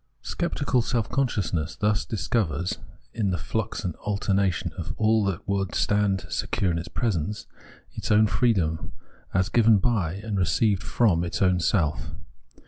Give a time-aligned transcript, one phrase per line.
[0.23, 2.79] Sceptical self consciousness thus discovers,
[3.13, 7.45] in the flux and alternation of all that would stand secure in its presence,
[7.93, 8.93] its own freedom,
[9.31, 12.15] as given by and received from its own self.